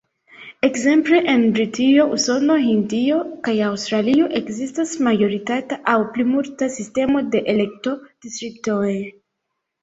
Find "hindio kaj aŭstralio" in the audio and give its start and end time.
2.63-4.29